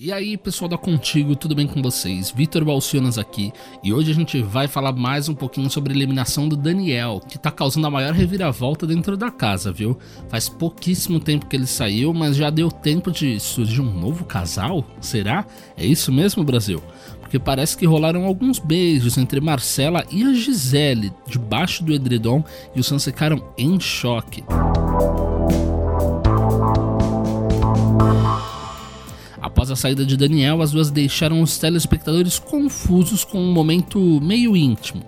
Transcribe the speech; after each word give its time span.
E 0.00 0.12
aí, 0.12 0.36
pessoal 0.36 0.68
da 0.68 0.78
Contigo, 0.78 1.34
tudo 1.34 1.56
bem 1.56 1.66
com 1.66 1.82
vocês? 1.82 2.30
Vitor 2.30 2.64
Balcionas 2.64 3.18
aqui, 3.18 3.52
e 3.82 3.92
hoje 3.92 4.12
a 4.12 4.14
gente 4.14 4.40
vai 4.40 4.68
falar 4.68 4.92
mais 4.92 5.28
um 5.28 5.34
pouquinho 5.34 5.68
sobre 5.68 5.92
a 5.92 5.96
eliminação 5.96 6.48
do 6.48 6.56
Daniel, 6.56 7.20
que 7.28 7.36
tá 7.36 7.50
causando 7.50 7.88
a 7.88 7.90
maior 7.90 8.12
reviravolta 8.12 8.86
dentro 8.86 9.16
da 9.16 9.28
casa, 9.28 9.72
viu? 9.72 9.98
Faz 10.28 10.48
pouquíssimo 10.48 11.18
tempo 11.18 11.46
que 11.46 11.56
ele 11.56 11.66
saiu, 11.66 12.14
mas 12.14 12.36
já 12.36 12.48
deu 12.48 12.70
tempo 12.70 13.10
de 13.10 13.40
surgir 13.40 13.80
um 13.80 13.92
novo 13.92 14.24
casal? 14.24 14.84
Será? 15.00 15.44
É 15.76 15.84
isso 15.84 16.12
mesmo, 16.12 16.44
Brasil? 16.44 16.80
Porque 17.18 17.40
parece 17.40 17.76
que 17.76 17.84
rolaram 17.84 18.24
alguns 18.24 18.60
beijos 18.60 19.18
entre 19.18 19.40
Marcela 19.40 20.04
e 20.12 20.22
a 20.22 20.32
Gisele, 20.32 21.12
debaixo 21.26 21.82
do 21.82 21.92
edredom, 21.92 22.44
e 22.72 22.78
os 22.78 22.88
fãs 22.88 23.04
ficaram 23.04 23.52
em 23.58 23.80
choque. 23.80 24.44
Após 29.68 29.78
a 29.80 29.82
saída 29.82 30.06
de 30.06 30.16
Daniel, 30.16 30.62
as 30.62 30.72
duas 30.72 30.90
deixaram 30.90 31.42
os 31.42 31.58
telespectadores 31.58 32.38
confusos 32.38 33.22
com 33.22 33.38
um 33.38 33.52
momento 33.52 33.98
meio 34.22 34.56
íntimo. 34.56 35.02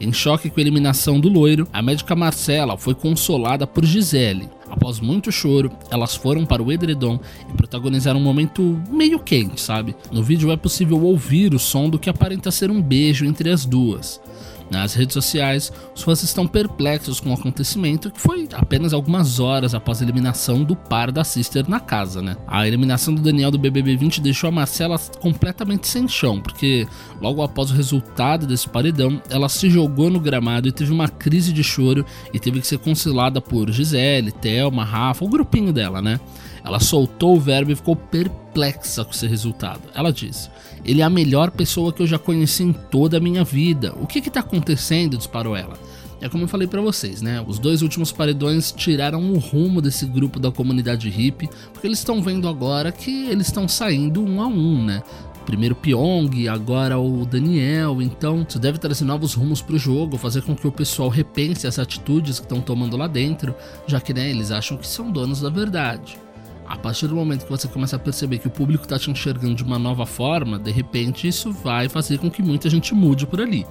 Em 0.00 0.12
choque 0.12 0.50
com 0.50 0.58
a 0.58 0.60
eliminação 0.60 1.20
do 1.20 1.28
loiro, 1.28 1.68
a 1.72 1.80
médica 1.80 2.16
Marcela 2.16 2.76
foi 2.76 2.96
consolada 2.96 3.64
por 3.64 3.84
Gisele. 3.84 4.48
Após 4.68 4.98
muito 4.98 5.30
choro, 5.30 5.70
elas 5.88 6.16
foram 6.16 6.44
para 6.44 6.60
o 6.60 6.72
edredom 6.72 7.20
e 7.48 7.52
protagonizaram 7.56 8.18
um 8.18 8.24
momento 8.24 8.82
meio 8.90 9.20
quente, 9.20 9.60
sabe? 9.60 9.94
No 10.10 10.20
vídeo 10.20 10.50
é 10.50 10.56
possível 10.56 11.00
ouvir 11.04 11.54
o 11.54 11.58
som 11.58 11.88
do 11.88 11.98
que 11.98 12.10
aparenta 12.10 12.50
ser 12.50 12.72
um 12.72 12.82
beijo 12.82 13.24
entre 13.24 13.50
as 13.50 13.64
duas. 13.64 14.20
Nas 14.70 14.94
redes 14.94 15.14
sociais, 15.14 15.72
os 15.94 16.02
fãs 16.02 16.22
estão 16.22 16.46
perplexos 16.46 17.20
com 17.20 17.30
o 17.30 17.34
acontecimento, 17.34 18.10
que 18.10 18.20
foi 18.20 18.48
apenas 18.52 18.92
algumas 18.92 19.38
horas 19.38 19.74
após 19.74 20.00
a 20.00 20.04
eliminação 20.04 20.64
do 20.64 20.74
par 20.74 21.12
da 21.12 21.22
Sister 21.22 21.68
na 21.68 21.78
casa, 21.78 22.20
né? 22.20 22.36
A 22.46 22.66
eliminação 22.66 23.14
do 23.14 23.22
Daniel 23.22 23.50
do 23.50 23.58
BBB 23.58 23.96
20 23.96 24.20
deixou 24.20 24.48
a 24.48 24.52
Marcela 24.52 24.98
completamente 25.20 25.86
sem 25.86 26.08
chão, 26.08 26.40
porque 26.40 26.86
logo 27.20 27.42
após 27.42 27.70
o 27.70 27.74
resultado 27.74 28.46
desse 28.46 28.68
paredão, 28.68 29.22
ela 29.30 29.48
se 29.48 29.70
jogou 29.70 30.10
no 30.10 30.18
gramado 30.18 30.68
e 30.68 30.72
teve 30.72 30.92
uma 30.92 31.08
crise 31.08 31.52
de 31.52 31.62
choro 31.62 32.04
e 32.32 32.38
teve 32.38 32.60
que 32.60 32.66
ser 32.66 32.78
conciliada 32.78 33.40
por 33.40 33.70
Gisele, 33.70 34.32
Thelma, 34.32 34.84
Rafa, 34.84 35.24
o 35.24 35.28
grupinho 35.28 35.72
dela, 35.72 36.02
né? 36.02 36.18
Ela 36.66 36.80
soltou 36.80 37.36
o 37.36 37.40
verbo 37.40 37.70
e 37.70 37.76
ficou 37.76 37.94
perplexa 37.94 39.04
com 39.04 39.12
esse 39.12 39.24
resultado. 39.28 39.82
Ela 39.94 40.12
disse: 40.12 40.50
Ele 40.84 41.00
é 41.00 41.04
a 41.04 41.08
melhor 41.08 41.52
pessoa 41.52 41.92
que 41.92 42.02
eu 42.02 42.06
já 42.08 42.18
conheci 42.18 42.64
em 42.64 42.72
toda 42.72 43.18
a 43.18 43.20
minha 43.20 43.44
vida. 43.44 43.94
O 44.00 44.06
que 44.06 44.18
está 44.18 44.40
acontecendo? 44.40 45.16
disparou 45.16 45.54
ela. 45.54 45.78
É 46.20 46.28
como 46.28 46.42
eu 46.42 46.48
falei 46.48 46.66
para 46.66 46.80
vocês, 46.80 47.22
né? 47.22 47.44
Os 47.46 47.60
dois 47.60 47.82
últimos 47.82 48.10
paredões 48.10 48.72
tiraram 48.72 49.30
o 49.30 49.38
rumo 49.38 49.80
desse 49.80 50.06
grupo 50.06 50.40
da 50.40 50.50
comunidade 50.50 51.08
hippie, 51.08 51.48
porque 51.72 51.86
eles 51.86 51.98
estão 51.98 52.20
vendo 52.20 52.48
agora 52.48 52.90
que 52.90 53.26
eles 53.26 53.46
estão 53.46 53.68
saindo 53.68 54.24
um 54.24 54.40
a 54.40 54.46
um, 54.48 54.82
né? 54.82 55.02
Primeiro 55.44 55.76
Pyong, 55.76 56.48
agora 56.48 56.98
o 56.98 57.24
Daniel, 57.24 58.02
então 58.02 58.44
isso 58.48 58.58
deve 58.58 58.78
trazer 58.78 59.04
novos 59.04 59.34
rumos 59.34 59.62
pro 59.62 59.78
jogo, 59.78 60.18
fazer 60.18 60.42
com 60.42 60.56
que 60.56 60.66
o 60.66 60.72
pessoal 60.72 61.08
repense 61.08 61.68
as 61.68 61.78
atitudes 61.78 62.40
que 62.40 62.46
estão 62.46 62.60
tomando 62.60 62.96
lá 62.96 63.06
dentro, 63.06 63.54
já 63.86 64.00
que 64.00 64.12
né, 64.12 64.28
eles 64.28 64.50
acham 64.50 64.76
que 64.76 64.88
são 64.88 65.12
donos 65.12 65.40
da 65.40 65.48
verdade. 65.48 66.25
A 66.68 66.76
partir 66.76 67.06
do 67.06 67.14
momento 67.14 67.44
que 67.44 67.50
você 67.50 67.68
começa 67.68 67.96
a 67.96 67.98
perceber 67.98 68.38
que 68.38 68.48
o 68.48 68.50
público 68.50 68.84
está 68.84 68.98
te 68.98 69.10
enxergando 69.10 69.54
de 69.54 69.62
uma 69.62 69.78
nova 69.78 70.04
forma, 70.04 70.58
de 70.58 70.70
repente 70.70 71.28
isso 71.28 71.52
vai 71.52 71.88
fazer 71.88 72.18
com 72.18 72.30
que 72.30 72.42
muita 72.42 72.68
gente 72.68 72.94
mude 72.94 73.26
por 73.26 73.40
ali. 73.40 73.64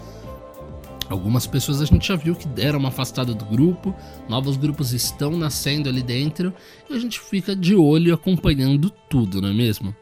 Algumas 1.10 1.46
pessoas 1.46 1.82
a 1.82 1.86
gente 1.86 2.08
já 2.08 2.16
viu 2.16 2.36
que 2.36 2.48
deram 2.48 2.80
uma 2.80 2.90
afastada 2.90 3.34
do 3.34 3.46
grupo, 3.46 3.94
novos 4.28 4.58
grupos 4.58 4.92
estão 4.92 5.38
nascendo 5.38 5.88
ali 5.88 6.02
dentro 6.02 6.54
e 6.90 6.94
a 6.94 7.00
gente 7.00 7.20
fica 7.20 7.56
de 7.56 7.76
olho 7.76 8.14
acompanhando 8.14 8.90
tudo, 9.10 9.40
não 9.40 9.50
é 9.50 9.54
mesmo? 9.54 9.96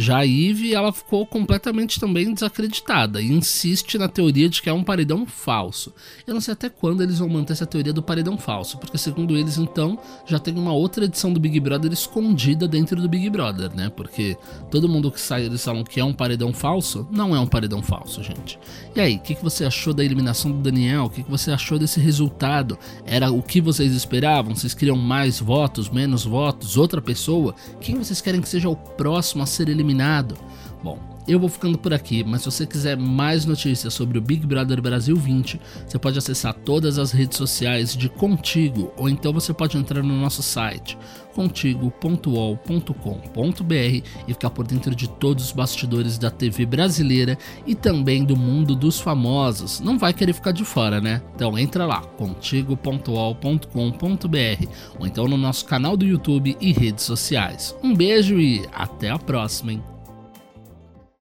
Já 0.00 0.20
a 0.20 0.26
Eve, 0.26 0.72
ela 0.72 0.94
ficou 0.94 1.26
completamente 1.26 2.00
também 2.00 2.32
desacreditada 2.32 3.20
e 3.20 3.30
insiste 3.30 3.98
na 3.98 4.08
teoria 4.08 4.48
de 4.48 4.62
que 4.62 4.70
é 4.70 4.72
um 4.72 4.82
paredão 4.82 5.26
falso. 5.26 5.92
Eu 6.26 6.32
não 6.32 6.40
sei 6.40 6.54
até 6.54 6.70
quando 6.70 7.02
eles 7.02 7.18
vão 7.18 7.28
manter 7.28 7.52
essa 7.52 7.66
teoria 7.66 7.92
do 7.92 8.02
paredão 8.02 8.38
falso, 8.38 8.78
porque 8.78 8.96
segundo 8.96 9.36
eles, 9.36 9.58
então, 9.58 9.98
já 10.24 10.38
tem 10.38 10.56
uma 10.56 10.72
outra 10.72 11.04
edição 11.04 11.30
do 11.30 11.38
Big 11.38 11.60
Brother 11.60 11.92
escondida 11.92 12.66
dentro 12.66 12.98
do 12.98 13.10
Big 13.10 13.28
Brother, 13.28 13.76
né? 13.76 13.92
Porque 13.94 14.38
todo 14.70 14.88
mundo 14.88 15.12
que 15.12 15.20
sai 15.20 15.44
eles 15.44 15.62
falam 15.62 15.84
que 15.84 16.00
é 16.00 16.04
um 16.04 16.14
paredão 16.14 16.50
falso, 16.50 17.06
não 17.10 17.36
é 17.36 17.38
um 17.38 17.46
paredão 17.46 17.82
falso, 17.82 18.22
gente. 18.22 18.58
E 18.96 19.02
aí, 19.02 19.16
o 19.16 19.20
que, 19.20 19.34
que 19.34 19.44
você 19.44 19.66
achou 19.66 19.92
da 19.92 20.02
eliminação 20.02 20.50
do 20.50 20.62
Daniel? 20.62 21.04
O 21.04 21.10
que, 21.10 21.22
que 21.22 21.30
você 21.30 21.50
achou 21.50 21.78
desse 21.78 22.00
resultado? 22.00 22.78
Era 23.04 23.30
o 23.30 23.42
que 23.42 23.60
vocês 23.60 23.92
esperavam? 23.92 24.54
Vocês 24.56 24.72
queriam 24.72 24.96
mais 24.96 25.40
votos, 25.40 25.90
menos 25.90 26.24
votos, 26.24 26.78
outra 26.78 27.02
pessoa? 27.02 27.54
Quem 27.82 27.96
vocês 27.96 28.22
querem 28.22 28.40
que 28.40 28.48
seja 28.48 28.70
o 28.70 28.74
próximo 28.74 29.42
a 29.42 29.46
ser 29.46 29.68
eliminado? 29.68 29.89
Eliminado. 29.90 30.36
Bom, 30.82 30.98
eu 31.32 31.38
vou 31.38 31.48
ficando 31.48 31.78
por 31.78 31.94
aqui, 31.94 32.24
mas 32.24 32.42
se 32.42 32.50
você 32.50 32.66
quiser 32.66 32.96
mais 32.96 33.44
notícias 33.44 33.94
sobre 33.94 34.18
o 34.18 34.20
Big 34.20 34.44
Brother 34.46 34.82
Brasil 34.82 35.14
20, 35.14 35.60
você 35.86 35.98
pode 35.98 36.18
acessar 36.18 36.52
todas 36.52 36.98
as 36.98 37.12
redes 37.12 37.38
sociais 37.38 37.96
de 37.96 38.08
Contigo, 38.08 38.92
ou 38.96 39.08
então 39.08 39.32
você 39.32 39.54
pode 39.54 39.76
entrar 39.76 40.02
no 40.02 40.18
nosso 40.18 40.42
site 40.42 40.98
contigo.ol.com.br 41.34 44.06
e 44.26 44.32
ficar 44.32 44.50
por 44.50 44.66
dentro 44.66 44.94
de 44.94 45.08
todos 45.08 45.46
os 45.46 45.52
bastidores 45.52 46.18
da 46.18 46.30
TV 46.30 46.66
brasileira 46.66 47.38
e 47.66 47.74
também 47.74 48.24
do 48.24 48.36
mundo 48.36 48.74
dos 48.74 49.00
famosos. 49.00 49.80
Não 49.80 49.98
vai 49.98 50.12
querer 50.12 50.32
ficar 50.32 50.52
de 50.52 50.64
fora, 50.64 51.00
né? 51.00 51.22
Então 51.34 51.58
entra 51.58 51.86
lá, 51.86 52.00
contigo.ol.com.br 52.00 54.66
ou 54.98 55.06
então 55.06 55.28
no 55.28 55.36
nosso 55.36 55.64
canal 55.64 55.96
do 55.96 56.04
YouTube 56.04 56.56
e 56.60 56.72
redes 56.72 57.04
sociais. 57.04 57.74
Um 57.82 57.94
beijo 57.94 58.40
e 58.40 58.66
até 58.72 59.10
a 59.10 59.18
próxima, 59.18 59.72
hein? 59.72 59.82